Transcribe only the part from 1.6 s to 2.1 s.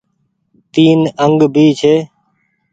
ڇي۔